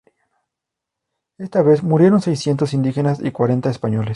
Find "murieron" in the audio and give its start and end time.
1.83-2.21